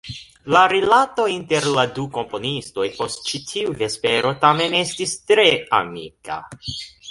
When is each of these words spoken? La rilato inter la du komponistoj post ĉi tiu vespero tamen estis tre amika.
La 0.53 0.61
rilato 0.69 1.25
inter 1.33 1.67
la 1.75 1.83
du 1.97 2.05
komponistoj 2.15 2.87
post 2.97 3.29
ĉi 3.29 3.43
tiu 3.51 3.77
vespero 3.83 4.33
tamen 4.49 4.77
estis 4.83 5.17
tre 5.33 5.47
amika. 5.85 6.43